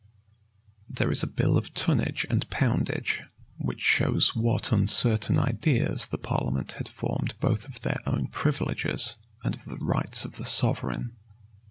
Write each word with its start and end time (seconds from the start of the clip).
There 0.89 1.11
is 1.11 1.21
a 1.21 1.27
bill 1.27 1.59
of 1.59 1.75
tonnage 1.75 2.25
and 2.27 2.49
poundage, 2.49 3.21
which 3.59 3.81
shows 3.81 4.35
what 4.35 4.71
uncertain 4.71 5.37
ideas 5.37 6.07
the 6.07 6.17
parliament 6.17 6.71
had 6.71 6.89
formed 6.89 7.35
both 7.39 7.67
of 7.67 7.81
their 7.81 7.99
own 8.07 8.25
privileges 8.29 9.17
and 9.43 9.53
of 9.53 9.65
the 9.65 9.77
rights 9.77 10.25
of 10.25 10.37
the 10.37 10.45
sovereign. 10.47 11.15